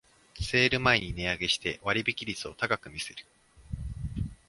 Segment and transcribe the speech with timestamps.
[0.41, 3.23] セール前に値上げして割引率を高く見せる